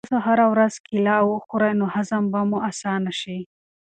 [0.05, 3.37] که تاسو هره ورځ کیله وخورئ نو هضم به مو اسانه شي.